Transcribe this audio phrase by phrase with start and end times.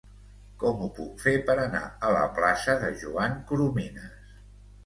[0.63, 4.37] Com ho puc fer per anar a la plaça de Joan Coromines?